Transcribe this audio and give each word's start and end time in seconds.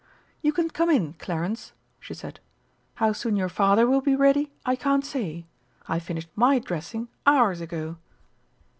"You 0.41 0.51
can 0.51 0.71
come 0.71 0.89
in, 0.89 1.13
Clarence," 1.19 1.73
she 1.99 2.15
said. 2.15 2.39
"How 2.95 3.13
soon 3.13 3.35
your 3.35 3.49
Father 3.49 3.85
will 3.85 4.01
be 4.01 4.15
ready, 4.15 4.51
I 4.65 4.75
can't 4.75 5.05
say. 5.05 5.45
I 5.87 5.99
finished 5.99 6.29
my 6.35 6.57
dressing 6.57 7.07
hours 7.27 7.61
ago." 7.61 7.97